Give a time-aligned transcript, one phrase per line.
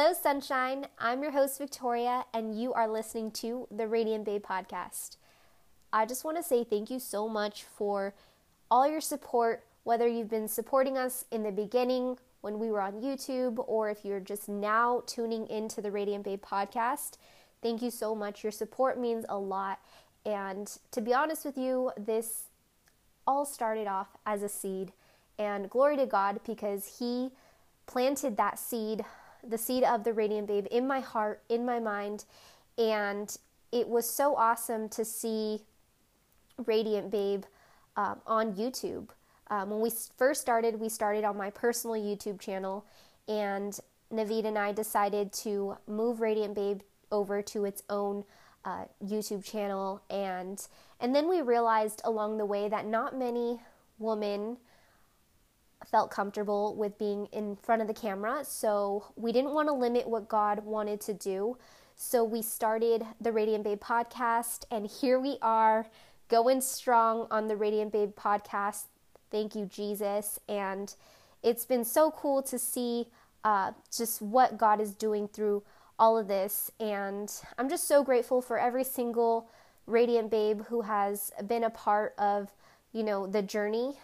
[0.00, 0.86] Hello, Sunshine.
[1.00, 5.16] I'm your host, Victoria, and you are listening to the Radiant Babe podcast.
[5.92, 8.14] I just want to say thank you so much for
[8.70, 13.02] all your support, whether you've been supporting us in the beginning when we were on
[13.02, 17.16] YouTube or if you're just now tuning into the Radiant Babe podcast.
[17.60, 18.44] Thank you so much.
[18.44, 19.80] Your support means a lot.
[20.24, 22.44] And to be honest with you, this
[23.26, 24.92] all started off as a seed.
[25.40, 27.30] And glory to God because He
[27.88, 29.04] planted that seed
[29.46, 32.24] the seed of the Radiant Babe in my heart, in my mind,
[32.76, 33.36] and
[33.72, 35.60] it was so awesome to see
[36.66, 37.44] Radiant Babe
[37.96, 39.08] um, on YouTube.
[39.50, 42.84] Um, when we first started, we started on my personal YouTube channel,
[43.26, 43.78] and
[44.12, 48.24] Naveed and I decided to move Radiant Babe over to its own
[48.64, 50.66] uh, YouTube channel, and
[51.00, 53.60] and then we realized along the way that not many
[53.98, 54.58] women
[55.86, 58.44] felt comfortable with being in front of the camera.
[58.44, 61.56] So we didn't want to limit what God wanted to do.
[61.96, 65.86] So we started the Radiant Babe podcast, and here we are
[66.28, 68.84] going strong on the Radiant Babe podcast.
[69.30, 70.38] Thank you, Jesus.
[70.48, 70.94] And
[71.42, 73.08] it's been so cool to see
[73.44, 75.64] uh, just what God is doing through
[75.98, 76.70] all of this.
[76.78, 79.48] And I'm just so grateful for every single
[79.86, 82.52] Radiant Babe who has been a part of,
[82.92, 83.94] you know, the journey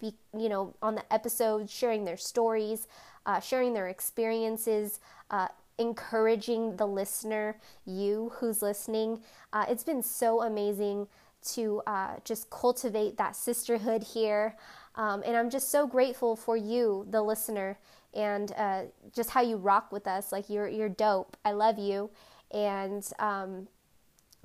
[0.00, 2.86] be, you know, on the episodes, sharing their stories,
[3.26, 5.00] uh, sharing their experiences,
[5.30, 9.20] uh, encouraging the listener, you who's listening.
[9.52, 11.08] Uh, it's been so amazing
[11.42, 14.56] to uh, just cultivate that sisterhood here.
[14.96, 17.78] Um, and I'm just so grateful for you, the listener,
[18.14, 20.30] and uh, just how you rock with us.
[20.30, 21.36] Like you're you're dope.
[21.44, 22.10] I love you.
[22.52, 23.68] And um,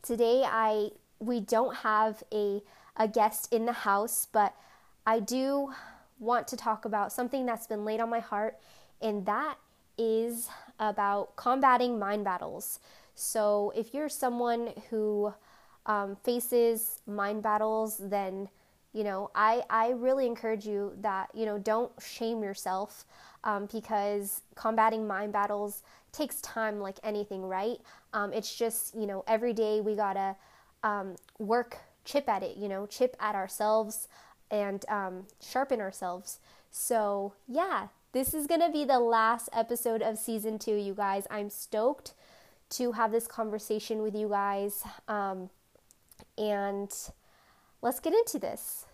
[0.01, 0.89] today I
[1.19, 2.61] we don't have a
[2.97, 4.55] a guest in the house, but
[5.05, 5.73] I do
[6.19, 8.57] want to talk about something that's been laid on my heart,
[9.01, 9.55] and that
[9.97, 12.79] is about combating mind battles.
[13.15, 15.33] So, if you're someone who
[15.85, 18.49] um, faces mind battles, then
[18.93, 23.05] you know I I really encourage you that you know don't shame yourself
[23.43, 27.77] um, because combating mind battles takes time like anything, right?
[28.13, 30.35] Um, it's just you know every day we gotta
[30.83, 34.07] um, work, chip at it, you know, chip at ourselves
[34.51, 36.39] and um, sharpen ourselves.
[36.71, 41.27] So, yeah, this is going to be the last episode of season two, you guys.
[41.29, 42.13] I'm stoked
[42.71, 44.83] to have this conversation with you guys.
[45.07, 45.49] Um,
[46.37, 46.91] and
[47.81, 48.85] let's get into this.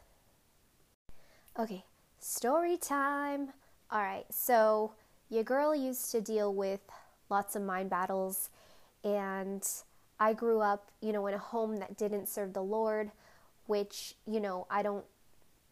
[1.58, 1.86] Okay,
[2.20, 3.54] story time.
[3.92, 4.94] All right, so
[5.30, 6.82] your girl used to deal with
[7.30, 8.50] lots of mind battles,
[9.04, 9.66] and
[10.20, 13.12] I grew up, you know, in a home that didn't serve the Lord,
[13.68, 15.06] which, you know, I don't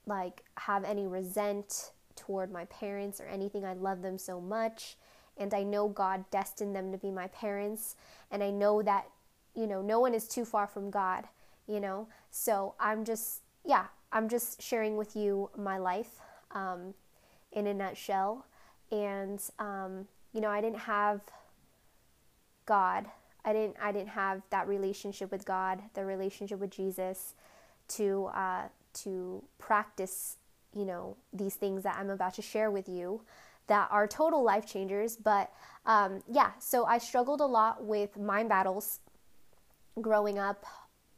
[0.06, 3.66] like have any resent toward my parents or anything.
[3.66, 4.98] I love them so much
[5.38, 7.96] and I know God destined them to be my parents
[8.32, 9.06] and I know that
[9.56, 11.28] you know no one is too far from God,
[11.68, 12.08] you know.
[12.32, 16.20] So I'm just yeah, I'm just sharing with you my life
[16.52, 16.94] um,
[17.52, 18.46] in a nutshell
[18.92, 21.22] and um, you know, I didn't have
[22.66, 23.06] God.
[23.46, 27.34] I didn't I didn't have that relationship with God, the relationship with Jesus
[27.90, 30.38] to uh, to practice,
[30.76, 33.22] you know, these things that I'm about to share with you
[33.68, 35.16] that are total life changers.
[35.16, 35.52] But
[35.86, 39.00] um, yeah, so I struggled a lot with mind battles
[40.02, 40.66] growing up,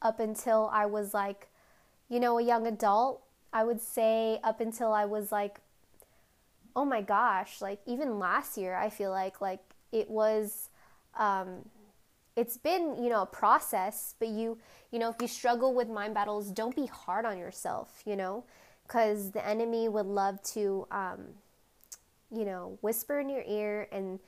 [0.01, 1.49] up until I was like,
[2.09, 3.21] you know, a young adult.
[3.53, 5.59] I would say up until I was like,
[6.75, 10.69] oh my gosh, like even last year, I feel like like it was.
[11.17, 11.69] Um,
[12.35, 14.57] it's been you know a process but you
[14.91, 18.43] you know if you struggle with mind battles don't be hard on yourself you know
[18.87, 21.25] because the enemy would love to um,
[22.31, 24.19] you know whisper in your ear and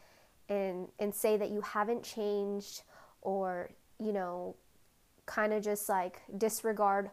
[0.49, 2.83] and and say that you haven't changed
[3.21, 3.69] or
[3.99, 4.55] you know
[5.25, 7.09] kind of just like disregard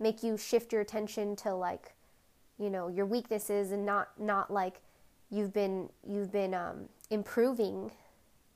[0.00, 1.92] make you shift your attention to like
[2.58, 4.80] you know your weaknesses and not not like
[5.30, 7.90] you've been you've been um, improving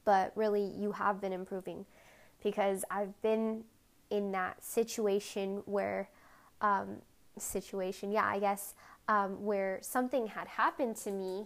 [0.06, 1.84] but really you have been improving
[2.42, 3.64] because I've been
[4.08, 6.08] in that situation where,
[6.62, 7.02] um,
[7.38, 8.74] situation, yeah, I guess,
[9.08, 11.44] um, where something had happened to me.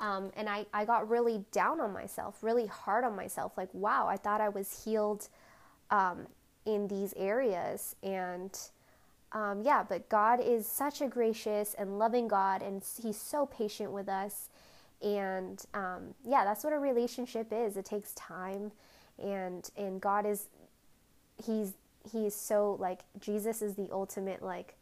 [0.00, 3.52] Um, and I, I got really down on myself, really hard on myself.
[3.56, 5.28] Like, wow, I thought I was healed
[5.90, 6.26] um,
[6.66, 7.94] in these areas.
[8.02, 8.58] And
[9.32, 13.90] um, yeah, but God is such a gracious and loving God, and He's so patient
[13.90, 14.48] with us
[15.02, 18.72] and um, yeah that's what a relationship is it takes time
[19.22, 20.46] and and god is
[21.44, 21.74] he's
[22.10, 24.76] he's so like jesus is the ultimate like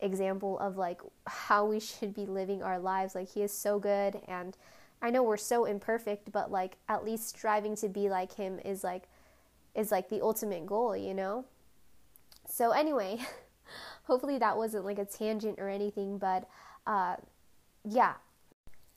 [0.00, 4.20] example of like how we should be living our lives like he is so good
[4.28, 4.56] and
[5.02, 8.84] I know we're so imperfect, but like at least striving to be like him is
[8.84, 9.04] like
[9.74, 11.44] is like the ultimate goal, you know?
[12.48, 13.18] So anyway,
[14.04, 16.48] hopefully that wasn't like a tangent or anything, but
[16.86, 17.16] uh
[17.84, 18.14] yeah.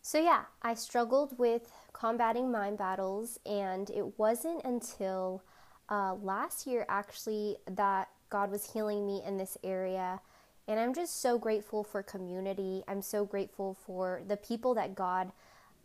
[0.06, 5.42] So yeah, I struggled with combating mind battles and it wasn't until
[5.90, 10.20] uh, last year actually that God was healing me in this area.
[10.68, 12.84] And I'm just so grateful for community.
[12.86, 15.32] I'm so grateful for the people that God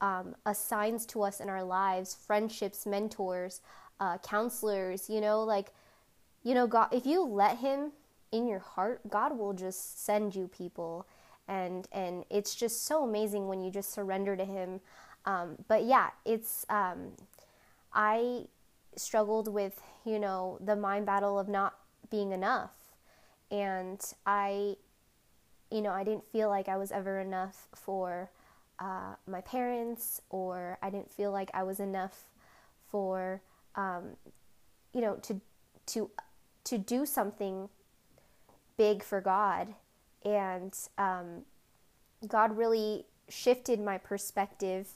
[0.00, 3.60] um, assigns to us in our lives friendships, mentors,
[4.00, 5.72] uh, counselors, you know, like,
[6.42, 7.92] you know, God, if you let Him
[8.32, 11.06] in your heart, God will just send you people.
[11.48, 14.80] And, and it's just so amazing when you just surrender to Him.
[15.24, 17.12] Um, but yeah, it's, um,
[17.92, 18.44] I
[18.96, 21.74] struggled with, you know, the mind battle of not
[22.10, 22.72] being enough.
[23.50, 24.76] And I,
[25.70, 28.30] you know, I didn't feel like I was ever enough for
[28.78, 32.28] uh, my parents, or I didn't feel like I was enough
[32.90, 33.40] for,
[33.74, 34.16] um,
[34.92, 35.40] you know, to
[35.86, 36.10] to
[36.64, 37.68] to do something
[38.76, 39.74] big for God.
[40.24, 41.42] And um,
[42.26, 44.88] God really shifted my perspective,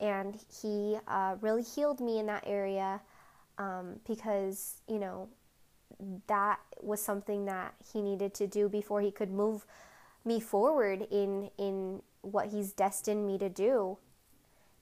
[0.00, 3.00] and He uh, really healed me in that area
[3.58, 5.28] um, because you know
[6.26, 9.66] that was something that he needed to do before he could move
[10.24, 13.98] me forward in in what he's destined me to do.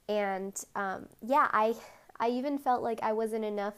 [0.09, 1.75] And um, yeah i
[2.19, 3.75] i even felt like i wasn't enough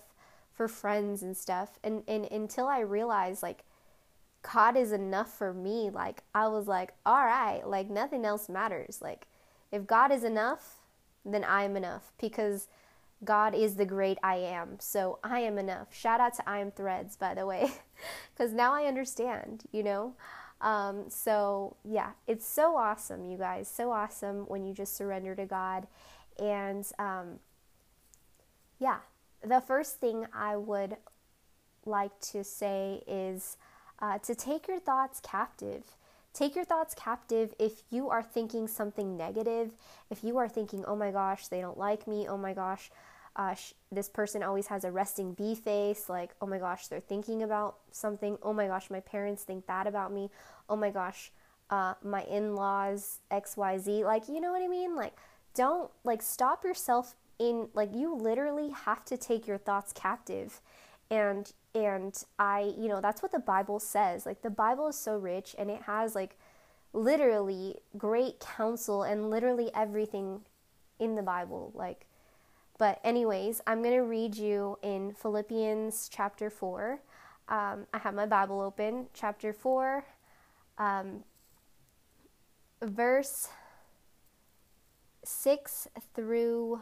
[0.53, 3.65] for friends and stuff and, and until i realized like
[4.43, 9.01] god is enough for me like i was like all right like nothing else matters
[9.01, 9.27] like
[9.71, 10.81] if god is enough
[11.25, 12.69] then i am enough because
[13.25, 14.77] God is the great I am.
[14.81, 15.95] So I am enough.
[15.95, 17.71] Shout out to I am threads, by the way,
[18.35, 20.15] because now I understand, you know?
[20.61, 23.69] Um, so yeah, it's so awesome, you guys.
[23.69, 25.87] So awesome when you just surrender to God.
[26.39, 27.41] And um,
[28.79, 28.99] yeah,
[29.45, 30.97] the first thing I would
[31.85, 33.57] like to say is
[34.03, 35.85] uh, to take your thoughts captive.
[36.35, 39.71] Take your thoughts captive if you are thinking something negative,
[40.11, 42.91] if you are thinking, oh my gosh, they don't like me, oh my gosh,
[43.37, 47.01] uh, sh- this person always has a resting bee face, like, oh my gosh, they're
[47.01, 48.37] thinking about something.
[48.43, 50.31] Oh my gosh, my parents think that about me.
[50.69, 51.31] Oh my gosh,
[51.71, 54.05] uh, my in laws, XYZ.
[54.05, 54.95] Like, you know what I mean?
[54.95, 55.15] Like,
[55.55, 60.61] don't, like, stop yourself in, like, you literally have to take your thoughts captive.
[61.13, 64.25] And, and I, you know, that's what the Bible says.
[64.25, 66.39] Like, the Bible is so rich and it has, like,
[66.95, 70.41] literally great counsel and literally everything
[70.99, 71.71] in the Bible.
[71.75, 72.07] Like,
[72.79, 76.99] but, anyways, I'm going to read you in Philippians chapter 4.
[77.51, 80.07] Um, I have my Bible open, chapter 4,
[80.79, 81.25] um,
[82.81, 83.49] verse
[85.25, 86.81] 6 through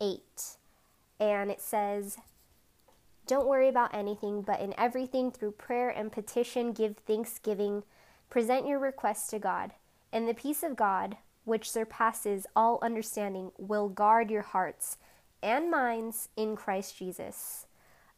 [0.00, 0.20] 8.
[1.18, 2.18] And it says,
[3.26, 7.82] Don't worry about anything, but in everything, through prayer and petition, give thanksgiving.
[8.28, 9.72] Present your requests to God.
[10.12, 14.98] And the peace of God, which surpasses all understanding, will guard your hearts
[15.42, 17.66] and minds in Christ Jesus.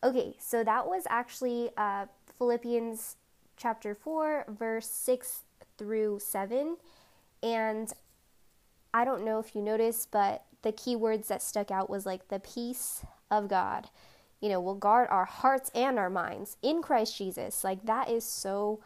[0.02, 2.06] Okay, so that was actually uh,
[2.36, 3.16] Philippians
[3.56, 5.42] chapter 4, verse 6
[5.78, 6.76] through 7.
[7.42, 7.92] And
[8.92, 12.28] I don't know if you noticed, but the key words that stuck out was like
[12.28, 13.88] the peace of God.
[14.46, 17.64] You know, will guard our hearts and our minds in Christ Jesus.
[17.64, 18.78] Like that is so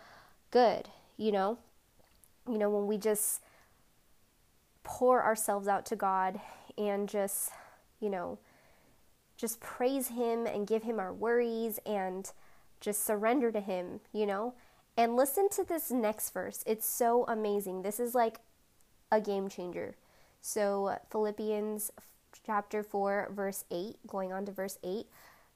[0.51, 0.89] good,
[1.19, 1.59] you know?
[2.49, 3.43] You know, when we just
[4.85, 6.41] pour ourselves out to God
[6.79, 7.51] and just,
[8.01, 8.39] you know,
[9.37, 12.33] just praise Him and give Him our worries and
[12.81, 14.55] just surrender to Him, you know?
[14.97, 16.65] And listen to this next verse.
[16.67, 17.83] It's so amazing.
[17.83, 18.39] This is like
[19.13, 19.95] a game changer.
[20.41, 21.91] So, Philippians
[22.47, 25.05] chapter 4, verse 8, going on to verse 8.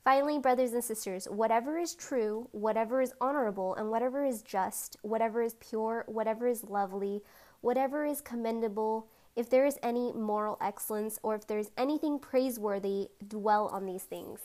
[0.05, 5.41] Finally, brothers and sisters, whatever is true, whatever is honorable, and whatever is just, whatever
[5.41, 7.23] is pure, whatever is lovely,
[7.63, 13.69] whatever is commendable, if there is any moral excellence or if there's anything praiseworthy, dwell
[13.69, 14.41] on these things.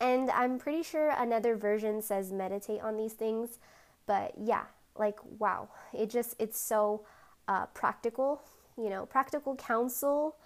[0.00, 3.58] And I'm pretty sure another version says meditate on these things,
[4.06, 4.64] but yeah,
[4.98, 7.04] like wow, it just it's so
[7.48, 8.42] uh, practical,
[8.78, 10.36] you know, practical counsel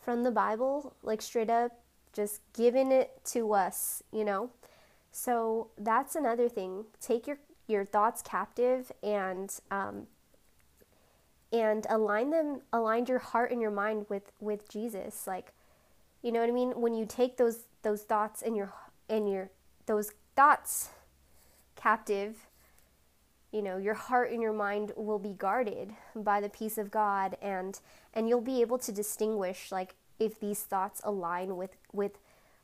[0.00, 1.72] from the Bible, like straight up
[2.16, 4.50] just giving it to us, you know.
[5.12, 6.86] So that's another thing.
[7.00, 10.06] Take your your thoughts captive and um,
[11.52, 15.52] and align them align your heart and your mind with with Jesus like
[16.22, 18.72] you know what I mean when you take those those thoughts in your
[19.08, 19.50] in your
[19.86, 20.90] those thoughts
[21.76, 22.46] captive
[23.52, 27.36] you know your heart and your mind will be guarded by the peace of god
[27.40, 27.80] and
[28.12, 32.18] and you'll be able to distinguish like if these thoughts align with with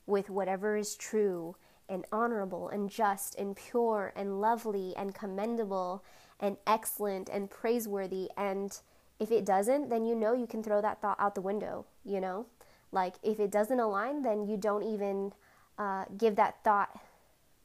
[0.06, 1.56] with whatever is true
[1.88, 6.02] and honorable and just and pure and lovely and commendable
[6.40, 8.30] and excellent and praiseworthy.
[8.36, 8.76] And
[9.20, 12.20] if it doesn't then you know you can throw that thought out the window you
[12.20, 12.46] know?
[12.90, 15.32] Like if it doesn't align then you don't even
[15.78, 17.00] uh, give that thought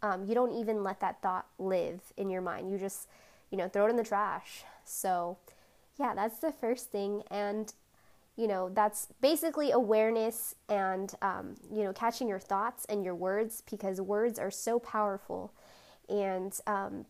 [0.04, 2.70] um, you don't even let that thought live in your mind.
[2.70, 3.08] You just
[3.50, 4.64] you know throw it in the trash.
[4.84, 5.38] So
[6.00, 7.24] yeah that's the first thing.
[7.32, 7.74] And
[8.38, 13.64] you know that's basically awareness and um, you know catching your thoughts and your words
[13.70, 15.52] because words are so powerful.
[16.08, 17.06] And um,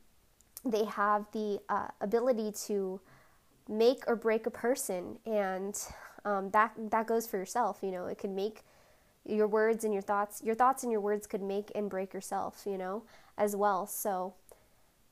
[0.66, 3.00] they have the uh, ability to
[3.70, 5.20] make or break a person.
[5.26, 5.78] And
[6.26, 8.08] um, that that goes for yourself you know.
[8.08, 8.64] It could make
[9.26, 12.64] your words and your thoughts your thoughts and your words could make and break yourself
[12.66, 13.04] you know
[13.38, 13.86] as well.
[13.86, 14.34] So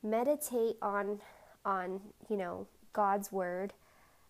[0.02, 1.20] meditate on
[1.64, 3.74] on you know god's word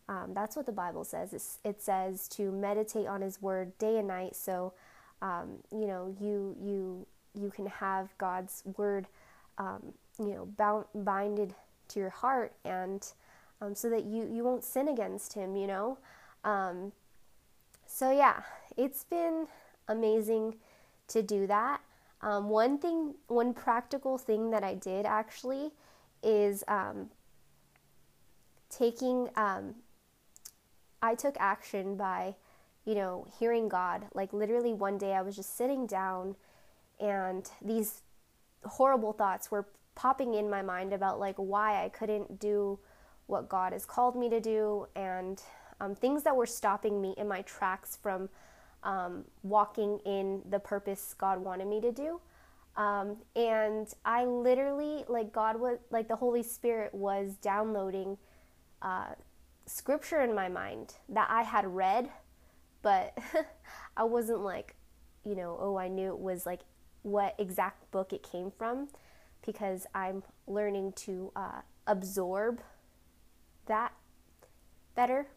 [0.08, 1.32] um, that's what the Bible says.
[1.32, 4.36] It's, it says to meditate on His Word day and night.
[4.36, 4.72] So,
[5.20, 9.06] um, you know, you you you can have God's Word,
[9.58, 11.54] um, you know, bound binded
[11.88, 13.06] to your heart, and
[13.60, 15.56] um, so that you you won't sin against Him.
[15.56, 15.98] You know,
[16.44, 16.92] um,
[17.86, 18.42] so yeah,
[18.76, 19.48] it's been
[19.88, 20.54] amazing
[21.08, 21.80] to do that.
[22.22, 25.72] Um, one thing, one practical thing that I did actually
[26.22, 26.64] is
[28.70, 29.28] taking
[31.06, 32.34] I took action by,
[32.84, 34.06] you know, hearing God.
[34.14, 36.36] Like literally one day I was just sitting down
[37.00, 38.02] and these
[38.64, 42.78] horrible thoughts were popping in my mind about like why I couldn't do
[43.26, 45.42] what God has called me to do and
[45.80, 48.28] um, things that were stopping me in my tracks from
[48.82, 52.20] um, walking in the purpose God wanted me to do.
[52.76, 58.18] Um, and I literally, like, God was, like, the Holy Spirit was downloading
[58.82, 59.14] uh,
[59.66, 62.08] scripture in my mind that I had read,
[62.82, 63.16] but
[63.96, 64.76] I wasn't like,
[65.24, 66.60] you know, oh, I knew it was like
[67.02, 68.88] what exact book it came from
[69.44, 72.60] because I'm learning to uh, absorb
[73.66, 73.92] that
[74.94, 75.28] better.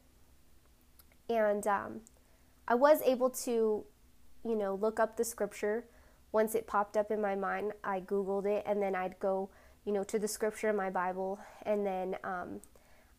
[1.29, 2.01] And um,
[2.67, 3.83] I was able to,
[4.43, 5.85] you know, look up the scripture.
[6.31, 9.49] Once it popped up in my mind, I Googled it and then I'd go,
[9.85, 12.61] you know, to the scripture in my Bible and then um,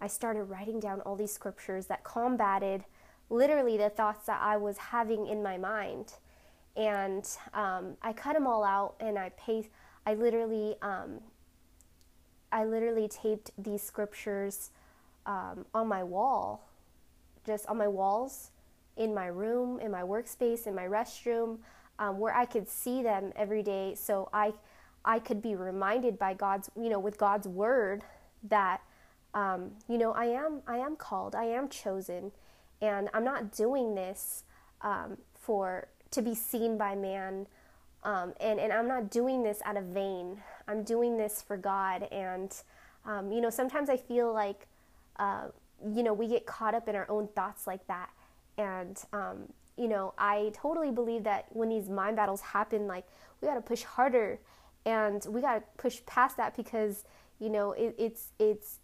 [0.01, 2.85] I started writing down all these scriptures that combated
[3.29, 6.15] literally the thoughts that I was having in my mind.
[6.77, 9.69] And um, I cut them all out and I paste,
[10.07, 11.21] I literally, um,
[12.51, 14.71] I literally taped these scriptures
[15.27, 16.69] um, on my wall,
[17.47, 18.51] just on my walls
[18.97, 21.59] in my room, in my workspace, in my restroom,
[21.99, 23.95] um, where I could see them every day.
[23.95, 24.53] So I,
[25.05, 28.03] I could be reminded by God's, you know, with God's word
[28.45, 28.81] that
[29.35, 32.33] um, you know, I am I am called, I am chosen,
[32.83, 34.45] and I'm not doing this
[34.83, 37.47] um, for to be seen by man,
[38.03, 40.39] um, and and I'm not doing this out of vain.
[40.67, 42.55] I'm doing this for God, and
[43.05, 44.67] um, you know, sometimes I feel like,
[45.19, 45.49] uh,
[45.95, 48.11] you know, we get caught up in our own thoughts like that,
[48.59, 53.07] and um, you know, I totally believe that when these mind battles happen, like
[53.41, 54.41] we got to push harder,
[54.85, 57.05] and we got to push past that because
[57.39, 58.81] you know it, it's it's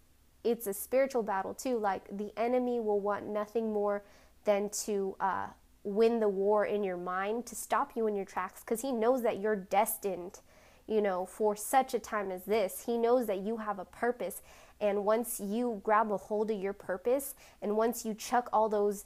[0.47, 1.79] it's a spiritual battle too.
[1.79, 4.03] Like the enemy will want nothing more
[4.45, 5.47] than to uh,
[5.83, 9.23] win the war in your mind, to stop you in your tracks, because he knows
[9.23, 10.41] that you're destined,
[10.87, 12.85] you know, for such a time as this.
[12.87, 14.43] He knows that you have a purpose.
[14.81, 19.05] And once you grab a hold of your purpose, and once you chuck all those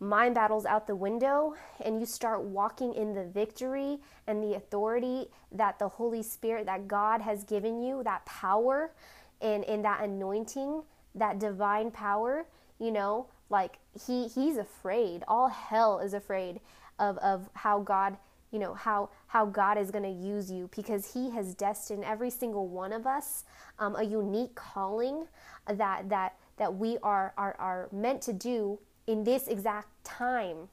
[0.00, 5.26] mind battles out the window and you start walking in the victory and the authority
[5.50, 8.92] that the Holy Spirit, that God has given you, that power,
[9.40, 10.82] and in that anointing,
[11.14, 12.46] that divine power,
[12.78, 15.24] you know, like he he's afraid.
[15.28, 16.60] All hell is afraid
[16.98, 18.16] of of how God,
[18.50, 22.30] you know, how how God is going to use you because he has destined every
[22.30, 23.44] single one of us
[23.78, 25.26] um, a unique calling
[25.66, 30.68] that that that we are are are meant to do in this exact time.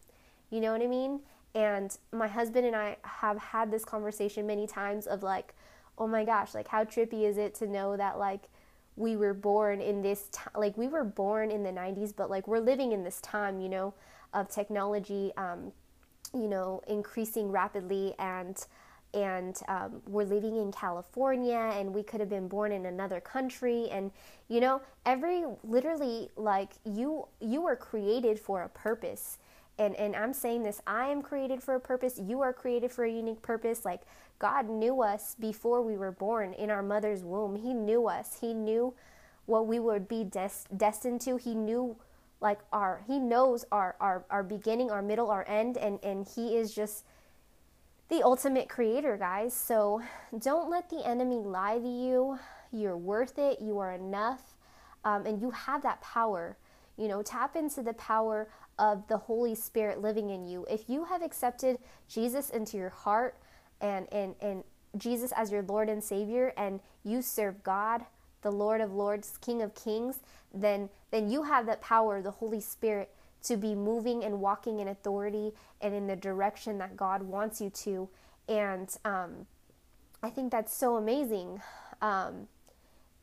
[0.49, 1.21] You know what I mean?
[1.53, 5.53] And my husband and I have had this conversation many times of like,
[5.97, 8.49] oh my gosh, like how trippy is it to know that like
[8.95, 12.47] we were born in this time, like we were born in the 90s, but like
[12.47, 13.93] we're living in this time, you know,
[14.33, 15.71] of technology, um,
[16.33, 18.65] you know, increasing rapidly and
[19.13, 23.87] and um, we're living in California and we could have been born in another country.
[23.89, 24.11] And
[24.47, 29.37] you know every literally like you you were created for a purpose.
[29.77, 32.19] And and I'm saying this I am created for a purpose.
[32.19, 33.85] You are created for a unique purpose.
[33.85, 34.01] Like
[34.39, 37.55] God knew us before we were born in our mother's womb.
[37.55, 38.37] He knew us.
[38.41, 38.93] He knew
[39.45, 41.37] what we would be des- destined to.
[41.37, 41.95] He knew
[42.41, 46.57] like our he knows our, our our beginning, our middle, our end and and he
[46.57, 47.05] is just
[48.09, 49.53] the ultimate creator, guys.
[49.53, 50.01] So
[50.37, 52.39] don't let the enemy lie to you.
[52.71, 53.59] You're worth it.
[53.61, 54.55] You are enough.
[55.03, 56.57] Um, and you have that power.
[56.97, 60.65] You know, tap into the power of the Holy Spirit living in you.
[60.69, 61.77] If you have accepted
[62.07, 63.37] Jesus into your heart
[63.81, 64.63] and, and, and
[64.97, 68.05] Jesus as your Lord and Savior, and you serve God,
[68.41, 70.19] the Lord of Lords, King of Kings,
[70.53, 73.09] then, then you have that power, the Holy Spirit,
[73.43, 75.51] to be moving and walking in authority
[75.81, 78.09] and in the direction that God wants you to.
[78.47, 79.47] And um,
[80.23, 81.61] I think that's so amazing.
[82.01, 82.47] Um,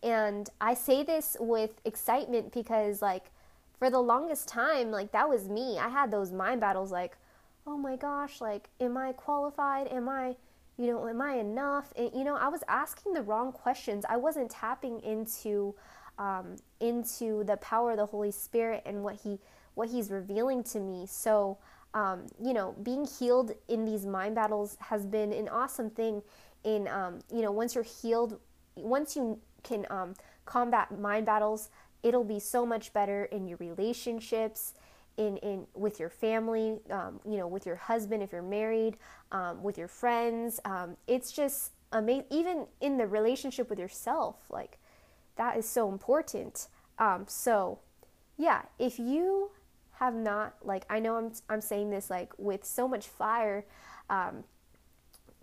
[0.02, 3.30] and I say this with excitement because, like,
[3.78, 5.78] for the longest time, like, that was me.
[5.78, 7.16] I had those mind battles, like,
[7.66, 9.88] oh my gosh, like, am I qualified?
[9.88, 10.36] Am I,
[10.76, 11.92] you know, am I enough?
[11.96, 14.04] And, you know, I was asking the wrong questions.
[14.08, 15.74] I wasn't tapping into,
[16.18, 19.38] um, into the power of the Holy Spirit and what He,
[19.74, 21.06] what He's revealing to me.
[21.08, 21.58] So,
[21.94, 26.22] um, you know, being healed in these mind battles has been an awesome thing.
[26.64, 28.38] In, um, you know, once you're healed,
[28.76, 30.14] once you can um,
[30.44, 31.70] combat mind battles,
[32.02, 34.74] it'll be so much better in your relationships,
[35.16, 38.96] in, in with your family, um, you know, with your husband if you're married,
[39.30, 40.60] um, with your friends.
[40.64, 42.24] Um, it's just amazing.
[42.30, 44.78] Even in the relationship with yourself, like
[45.36, 46.68] that is so important.
[46.98, 47.78] Um, so,
[48.36, 49.50] yeah, if you
[49.92, 53.64] have not, like, I know I'm I'm saying this like with so much fire
[54.10, 54.44] um,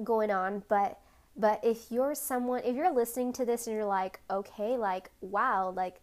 [0.04, 1.00] going on, but
[1.36, 5.72] but if you're someone, if you're listening to this and you're like, okay, like, wow,
[5.74, 6.02] like,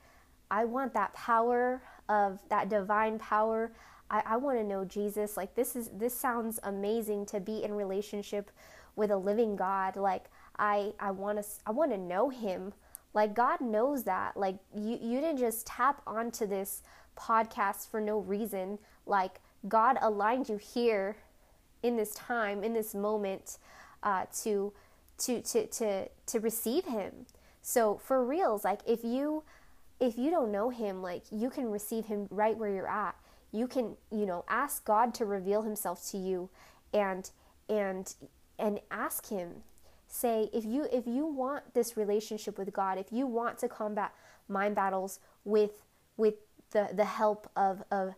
[0.50, 3.72] I want that power of that divine power.
[4.10, 5.36] I, I want to know Jesus.
[5.36, 8.50] Like, this is, this sounds amazing to be in relationship
[8.94, 9.96] with a living God.
[9.96, 10.26] Like,
[10.58, 12.72] I, I want to, I want to know him.
[13.14, 14.36] Like, God knows that.
[14.36, 16.82] Like, you, you didn't just tap onto this
[17.18, 18.78] podcast for no reason.
[19.06, 21.16] Like, God aligned you here
[21.82, 23.58] in this time, in this moment,
[24.02, 24.72] uh, to,
[25.18, 27.26] to to to to receive him.
[27.62, 29.42] So for reals, like if you
[30.00, 33.16] if you don't know him, like you can receive him right where you're at.
[33.52, 36.50] You can, you know, ask God to reveal himself to you
[36.92, 37.30] and
[37.68, 38.14] and
[38.58, 39.62] and ask him
[40.08, 44.12] say if you if you want this relationship with God, if you want to combat
[44.48, 45.82] mind battles with
[46.16, 46.34] with
[46.70, 48.14] the the help of of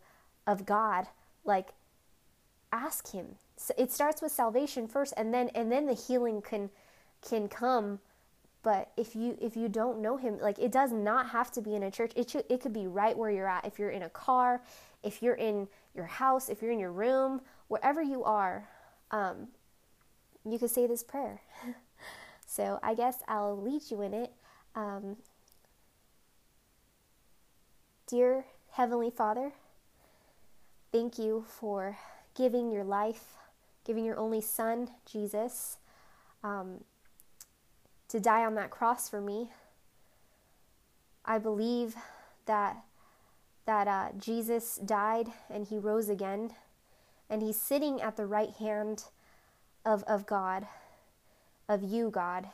[0.47, 1.09] of God,
[1.45, 1.69] like
[2.73, 3.37] ask him.
[3.57, 6.71] So it starts with salvation first and then and then the healing can
[7.27, 8.01] can come
[8.63, 11.75] but if you if you don't know him like it does not have to be
[11.75, 12.13] in a church.
[12.17, 13.65] It should, it could be right where you're at.
[13.65, 14.63] If you're in a car
[15.03, 18.69] if you're in your house if you're in your room wherever you are
[19.11, 19.49] um,
[20.45, 21.41] you could say this prayer.
[22.51, 24.33] So i guess i'll lead you in it.
[24.75, 25.19] Um,
[28.07, 29.53] dear heavenly father
[30.91, 31.99] thank you for
[32.35, 33.37] giving your life
[33.85, 35.77] giving your only son jesus
[36.43, 36.85] um,
[38.09, 39.51] to die on that cross for me.
[41.25, 41.95] I believe
[42.47, 42.85] that
[43.67, 46.53] that uh, Jesus died and he rose again,
[47.29, 49.05] and he's sitting at the right hand
[49.85, 50.67] of of God,
[51.69, 52.49] of you, God,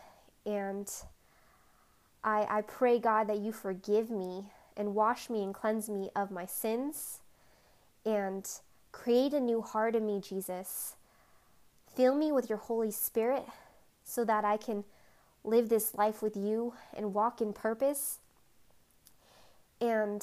[0.45, 0.91] and
[2.25, 6.33] I I pray God that you forgive me and wash me and cleanse me of
[6.33, 7.21] my sins,
[8.05, 8.49] and
[8.91, 10.97] create a new heart in me, Jesus.
[11.95, 13.47] Fill me with your Holy Spirit
[14.03, 14.83] so that I can
[15.45, 18.19] live this life with you and walk in purpose.
[19.81, 20.23] And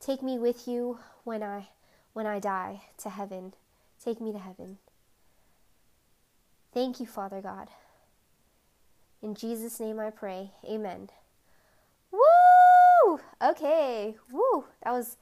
[0.00, 1.68] take me with you when I
[2.12, 3.54] when I die to heaven.
[4.02, 4.78] Take me to heaven.
[6.72, 7.68] Thank you, Father God.
[9.22, 10.50] In Jesus' name I pray.
[10.64, 11.10] Amen.
[12.12, 13.20] Woo!
[13.42, 14.16] Okay.
[14.30, 14.64] Woo!
[14.82, 15.16] That was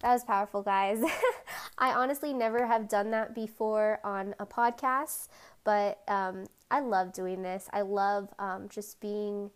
[0.00, 1.02] that was powerful, guys.
[1.76, 5.28] I honestly never have done that before on a podcast,
[5.64, 7.68] but um, I love doing this.
[7.72, 9.50] I love um, just being,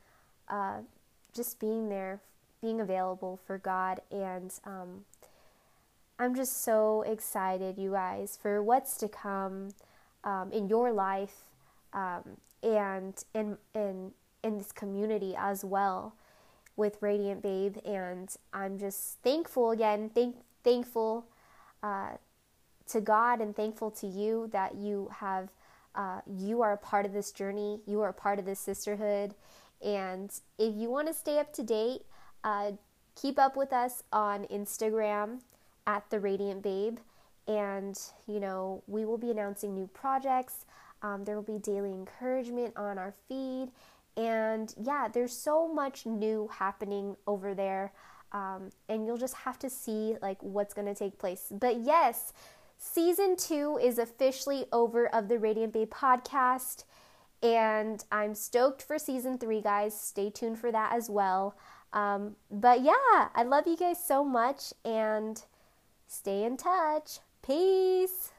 [0.48, 0.78] uh,
[1.33, 2.20] just being there,
[2.61, 5.04] being available for God, and um,
[6.18, 9.68] I'm just so excited, you guys, for what's to come
[10.24, 11.44] um, in your life
[11.92, 16.14] um, and in in in this community as well
[16.76, 21.26] with Radiant Babe, and I'm just thankful again, thank thankful
[21.83, 22.12] uh,
[22.88, 25.51] to God and thankful to you that you have
[25.95, 29.35] uh, you are a part of this journey, you are a part of this sisterhood.
[29.85, 32.03] And if you want to stay up to date,
[32.45, 32.73] uh,
[33.21, 35.41] keep up with us on Instagram
[35.87, 36.99] at The Radiant Babe.
[37.49, 40.67] And, you know, we will be announcing new projects.
[41.03, 43.71] Um, there will be daily encouragement on our feed.
[44.17, 47.93] And yeah, there's so much new happening over there.
[48.33, 51.47] Um, and you'll just have to see like what's going to take place.
[51.51, 52.33] But yes,
[52.79, 56.85] season two is officially over of the Radiant Babe podcast.
[57.43, 59.99] And I'm stoked for season three, guys.
[59.99, 61.57] Stay tuned for that as well.
[61.93, 65.43] Um, but yeah, I love you guys so much and
[66.07, 67.21] stay in touch.
[67.43, 68.33] Peace.